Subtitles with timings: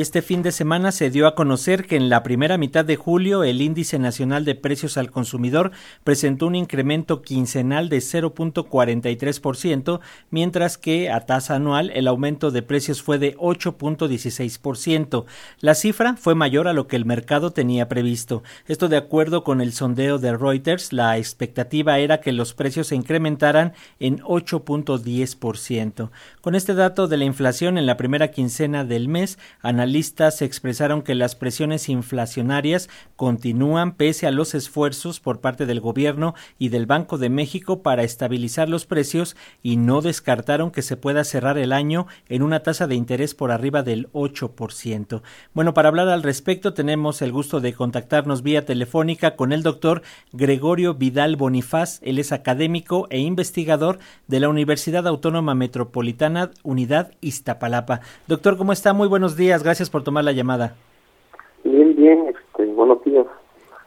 [0.00, 3.42] Este fin de semana se dio a conocer que en la primera mitad de julio
[3.42, 5.72] el índice nacional de precios al consumidor
[6.04, 9.98] presentó un incremento quincenal de 0.43%,
[10.30, 15.24] mientras que a tasa anual el aumento de precios fue de 8.16%.
[15.58, 18.44] La cifra fue mayor a lo que el mercado tenía previsto.
[18.68, 22.94] Esto de acuerdo con el sondeo de Reuters, la expectativa era que los precios se
[22.94, 26.10] incrementaran en 8.10%.
[26.40, 29.40] Con este dato de la inflación en la primera quincena del mes,
[29.88, 36.34] analistas expresaron que las presiones inflacionarias continúan pese a los esfuerzos por parte del gobierno
[36.58, 41.24] y del Banco de México para estabilizar los precios y no descartaron que se pueda
[41.24, 45.22] cerrar el año en una tasa de interés por arriba del 8%.
[45.54, 50.02] Bueno, para hablar al respecto tenemos el gusto de contactarnos vía telefónica con el doctor
[50.34, 51.98] Gregorio Vidal Bonifaz.
[52.02, 58.02] Él es académico e investigador de la Universidad Autónoma Metropolitana Unidad Iztapalapa.
[58.26, 58.92] Doctor, ¿cómo está?
[58.92, 59.62] Muy buenos días.
[59.62, 60.74] Gracias Gracias por tomar la llamada.
[61.62, 63.24] Bien, bien, este, buenos días.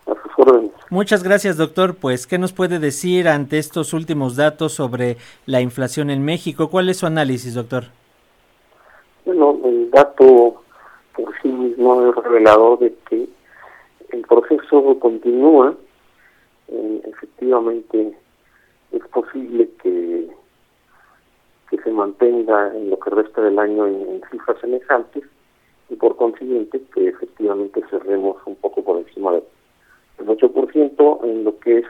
[0.06, 0.72] A sus órdenes.
[0.90, 1.96] Muchas gracias, doctor.
[1.96, 6.70] Pues, ¿qué nos puede decir ante estos últimos datos sobre la inflación en México?
[6.70, 7.88] ¿Cuál es su análisis, doctor?
[9.26, 10.64] Bueno, el dato
[11.14, 13.28] por sí mismo es revelador de que
[14.14, 15.76] el proceso continúa.
[16.70, 18.16] Eh, efectivamente,
[18.94, 20.30] es posible que,
[21.70, 25.26] que se mantenga en lo que resta del año en cifras semejantes
[25.92, 29.44] y por consiguiente que efectivamente cerremos un poco por encima del
[30.20, 31.86] 8% en lo que es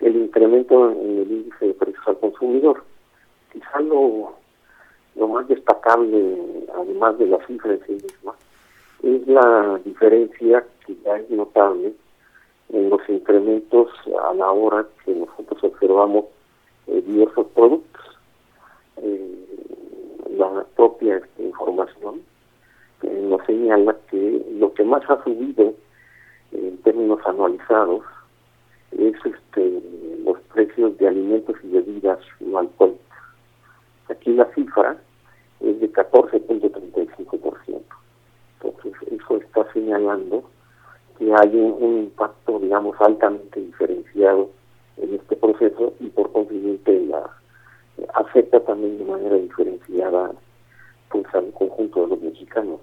[0.00, 2.84] el incremento en el índice de precios al consumidor.
[3.52, 4.34] Quizá lo,
[5.16, 6.38] lo más destacable,
[6.76, 8.34] además de la cifra en sí misma,
[9.02, 11.92] es la diferencia que ya es notable
[12.68, 13.90] en los incrementos
[14.22, 16.26] a la hora que nosotros observamos
[16.86, 18.02] eh, diversos productos.
[18.98, 19.44] Eh,
[20.36, 22.22] la propia información
[23.22, 25.74] nos señala que lo que más ha subido
[26.52, 28.02] en términos anualizados
[28.92, 29.82] es este
[30.24, 33.04] los precios de alimentos y bebidas no alcohólicas.
[34.08, 34.96] Aquí la cifra
[35.60, 37.82] es de 14.35%.
[38.62, 40.44] Entonces, eso está señalando
[41.18, 44.50] que hay un, impacto, digamos, altamente diferenciado
[44.96, 47.30] en este proceso y por consiguiente la
[48.14, 50.32] afecta también de manera diferenciada
[51.22, 52.80] conjunto de los mexicanos.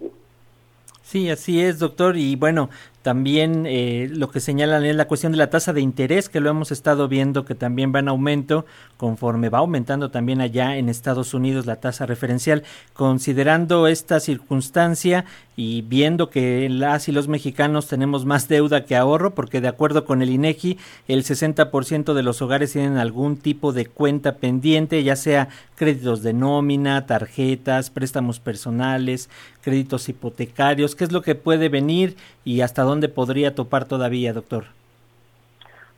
[1.04, 2.16] Sí, así es, doctor.
[2.16, 2.70] Y bueno,
[3.02, 6.50] también eh, lo que señalan es la cuestión de la tasa de interés, que lo
[6.50, 8.66] hemos estado viendo que también va en aumento
[8.96, 12.64] conforme va aumentando también allá en Estados Unidos la tasa referencial.
[12.94, 15.26] Considerando esta circunstancia
[15.56, 20.06] y viendo que las y los mexicanos tenemos más deuda que ahorro, porque de acuerdo
[20.06, 20.78] con el INEGI,
[21.08, 25.50] el 60% de los hogares tienen algún tipo de cuenta pendiente, ya sea
[25.82, 29.32] créditos de nómina, tarjetas, préstamos personales,
[29.64, 34.66] créditos hipotecarios, ¿qué es lo que puede venir y hasta dónde podría topar todavía, doctor?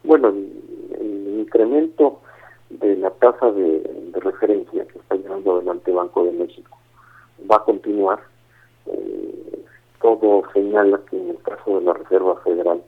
[0.06, 2.22] Bueno, el, incremento
[2.70, 3.84] de la tasa de,
[4.14, 6.78] referencia que está llevando adelante Banco de México
[7.52, 8.20] va a continuar.
[8.86, 9.66] Eh,
[10.02, 12.82] todo señala que en el caso de la Reserva Federal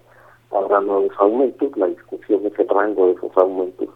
[0.49, 1.75] habrá nuevos aumentos.
[1.75, 3.89] La discusión es el rango de esos aumentos,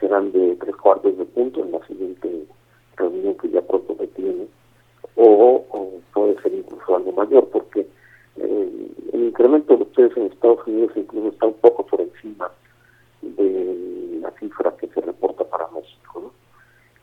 [0.00, 2.46] serán de tres cuartos de punto en la siguiente
[2.96, 4.46] reunión que ya pronto se tiene,
[5.16, 5.64] o,
[6.12, 7.86] puede ser incluso algo mayor, porque
[8.36, 12.50] eh, el incremento de precios en Estados Unidos incluso está un poco por encima
[13.22, 16.20] de la cifra que se reporta para México.
[16.20, 16.32] ¿no?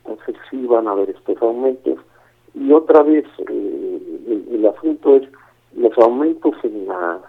[0.04, 1.98] Entonces sí van a haber estos aumentos.
[2.54, 5.28] Y otra vez, eh, el, asunto es
[5.74, 7.20] los aumentos en la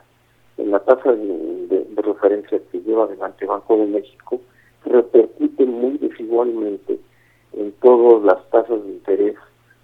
[0.57, 4.39] en la tasa de, referencia que lleva adelante Banco de México
[4.85, 6.99] repercuten muy desigualmente
[7.53, 9.35] en todas las tasas de interés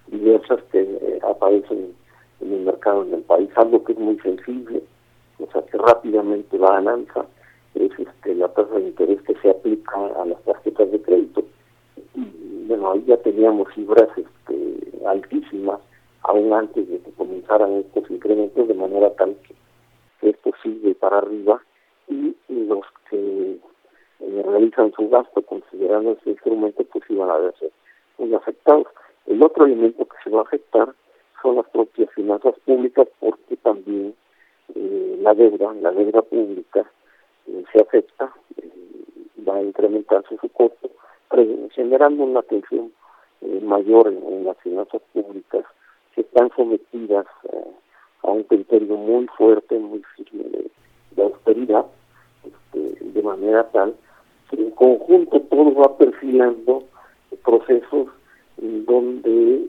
[0.08, 1.94] diversas que eh, aparecen
[2.42, 4.84] en el mercado en el país, algo que es muy sensible,
[5.40, 7.26] o sea que rápidamente va a alza,
[7.76, 11.44] es este, la tasa de interés que se aplica a las tarjetas de crédito.
[12.16, 15.80] Y bueno, ahí ya teníamos cifras este, altísimas,
[16.24, 19.36] aún antes de que comenzaran estos incrementos, de manera tal
[20.20, 21.62] que esto sigue para arriba
[22.08, 23.58] y los que
[24.22, 27.72] eh, realizan su gasto considerando ese instrumento, pues iban a verse
[28.20, 28.86] muy afectados.
[29.26, 30.94] El otro elemento que se va a afectar
[31.42, 34.14] son las propias finanzas públicas porque también
[34.76, 36.86] eh, la deuda, la deuda pública
[37.48, 38.32] eh, se afecta,
[39.48, 40.92] va a incrementarse su costo,
[41.72, 42.92] generando una tensión
[43.64, 45.66] mayor en, las finanzas públicas
[46.14, 47.26] que están sometidas
[48.22, 50.44] a un criterio muy fuerte, muy firme
[51.12, 51.86] de, austeridad,
[52.44, 53.96] este, de manera tal
[54.52, 56.84] en conjunto todo va perfilando
[57.44, 58.08] procesos
[58.58, 59.62] donde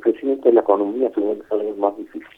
[0.00, 2.28] crecimiento de la economía se vuelve más difícil.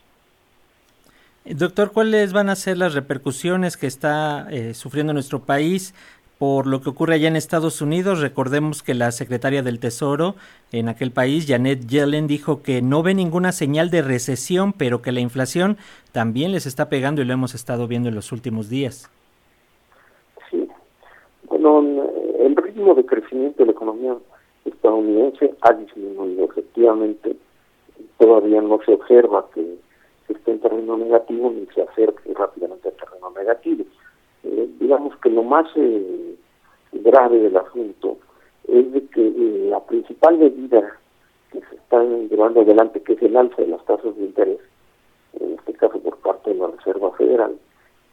[1.44, 5.94] Doctor, ¿cuáles van a ser las repercusiones que está eh, sufriendo nuestro país
[6.38, 8.20] por lo que ocurre allá en Estados Unidos?
[8.20, 10.34] Recordemos que la secretaria del Tesoro
[10.70, 15.12] en aquel país, Janet Yellen, dijo que no ve ninguna señal de recesión, pero que
[15.12, 15.78] la inflación
[16.12, 19.10] también les está pegando y lo hemos estado viendo en los últimos días.
[20.50, 20.68] Sí,
[21.44, 21.80] bueno,
[22.38, 24.16] el ritmo de crecimiento de la economía
[24.64, 27.36] estadounidense ha disminuido efectivamente.
[28.18, 29.76] Todavía no se observa que
[30.28, 33.84] esté en terreno negativo ni se acerque rápidamente al terreno negativo.
[34.44, 36.36] Eh, digamos que lo más eh,
[36.92, 38.16] grave del asunto
[38.66, 40.96] es de que eh, la principal medida
[41.52, 44.60] que se está llevando adelante, que es el alza de las tasas de interés,
[45.38, 47.56] en este caso por parte de la Reserva Federal,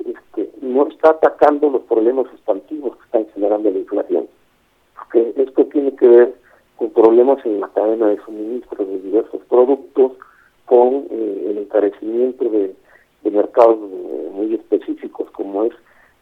[0.05, 4.27] este, no está atacando los problemas sustantivos que están generando la inflación.
[5.11, 6.35] Porque esto tiene que ver
[6.75, 10.11] con problemas en la cadena de suministro de diversos productos,
[10.65, 12.75] con eh, el encarecimiento de,
[13.31, 15.73] mercados eh, muy específicos como es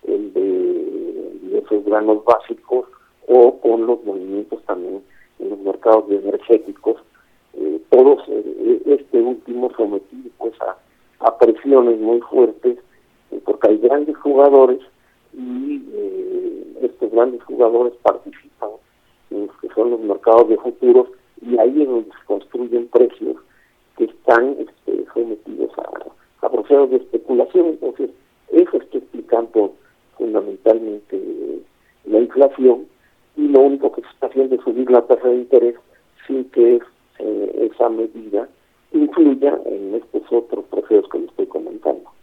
[0.08, 2.88] el de diversos granos básicos
[3.28, 5.04] o con los movimientos también
[5.38, 6.98] en los mercados energéticos,
[7.54, 10.54] eh, todos este último sometido pues
[11.20, 12.80] a, presiones muy fuertes
[13.44, 14.80] porque hay grandes jugadores
[15.34, 15.84] y
[16.82, 18.55] estos grandes jugadores participan que
[19.76, 21.08] son los mercados de futuros
[21.42, 23.38] y ahí es donde se construyen precios
[23.98, 27.68] que están este, sometidos a, procesos de especulación.
[27.68, 28.12] Entonces,
[28.52, 29.74] eso está explicando
[30.18, 31.20] fundamentalmente
[32.06, 32.88] la inflación
[33.36, 35.76] y lo único que se está haciendo es subir la tasa de interés
[36.28, 36.80] sin que
[37.20, 38.48] eh, esa medida
[38.92, 42.15] influya en estos otros procesos que le estoy comentando.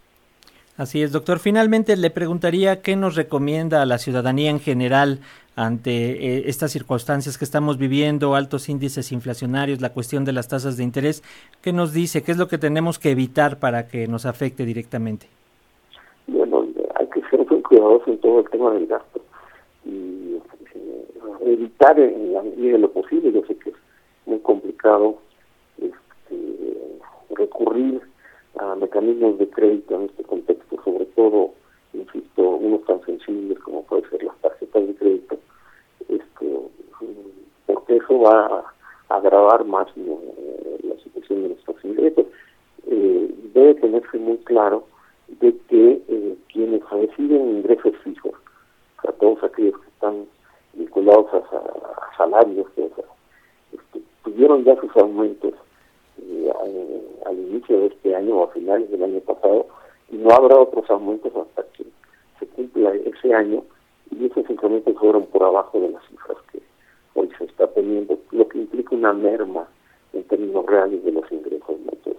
[0.76, 1.38] Así es, doctor.
[1.38, 5.18] Finalmente le preguntaría qué nos recomienda a la ciudadanía en general
[5.54, 10.78] ante eh, estas circunstancias que estamos viviendo, altos índices inflacionarios, la cuestión de las tasas
[10.78, 11.22] de interés.
[11.60, 12.22] ¿Qué nos dice?
[12.22, 15.26] ¿Qué es lo que tenemos que evitar para que nos afecte directamente?
[16.26, 19.20] Bueno, hay que ser muy cuidadosos en todo el tema del gasto
[19.84, 20.36] y
[20.74, 21.02] eh,
[21.44, 23.76] evitar en la medida de lo posible, yo sé que es
[24.24, 25.18] muy complicado
[25.76, 26.98] este,
[27.34, 28.00] recurrir
[28.58, 30.41] a mecanismos de crédito en este contexto,
[31.14, 31.50] todo,
[31.92, 35.38] insisto, unos tan sensibles como puede ser las tarjetas de crédito,
[36.08, 36.60] este,
[37.66, 38.64] porque eso va
[39.08, 42.26] a agravar más la situación de nuestros ingresos.
[42.86, 44.84] Eh, debe tenerse muy claro
[45.40, 48.32] de que eh, quienes reciben ingresos fijos,
[48.98, 50.26] o sea, todos aquellos que están
[50.74, 55.54] vinculados a, salarios, este, tuvieron ya sus aumentos
[56.20, 56.52] eh,
[57.26, 59.66] al inicio de este año o a finales del año pasado
[60.12, 61.84] y no habrá otros aumentos hasta que
[62.38, 63.64] se cumpla ese año
[64.10, 66.60] y esos incrementos fueron por abajo de las cifras que
[67.14, 69.66] hoy se está teniendo, lo que implica una merma
[70.12, 72.16] en términos reales de los ingresos netos.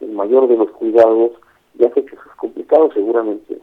[0.00, 1.32] El mayor de los cuidados,
[1.74, 3.58] ya sé que eso es complicado, seguramente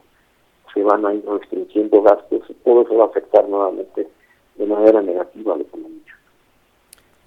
[0.72, 4.08] se van a ir restringiendo gastos y todo eso va a afectar nuevamente
[4.56, 5.87] de manera negativa a la economía.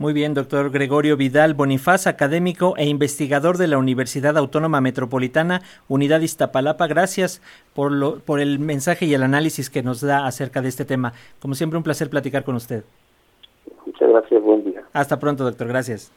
[0.02, 6.22] Muy bien, doctor Gregorio Vidal Bonifaz, académico e investigador de la Universidad Autónoma Metropolitana, Unidad
[6.22, 6.88] Iztapalapa.
[6.88, 7.40] Gracias
[7.76, 11.14] por, lo, por el mensaje y el análisis que nos da acerca de este tema.
[11.40, 12.84] Como siempre, un placer platicar con usted.
[13.86, 14.82] Muchas gracias, buen día.
[14.92, 15.68] Hasta pronto, doctor.
[15.68, 16.12] Gracias.